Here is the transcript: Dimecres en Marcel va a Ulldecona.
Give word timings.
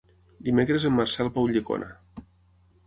Dimecres 0.47 0.87
en 0.89 0.95
Marcel 1.01 1.31
va 1.37 1.43
a 1.45 1.49
Ulldecona. 1.49 1.93